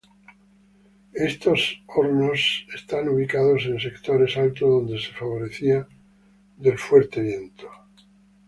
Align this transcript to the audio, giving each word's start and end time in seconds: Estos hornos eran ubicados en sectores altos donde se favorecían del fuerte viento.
Estos 1.29 1.83
hornos 1.85 2.65
eran 2.79 3.09
ubicados 3.09 3.67
en 3.67 3.79
sectores 3.79 4.35
altos 4.45 4.67
donde 4.67 4.99
se 4.99 5.11
favorecían 5.11 5.85
del 6.57 6.79
fuerte 6.79 7.21
viento. 7.21 7.69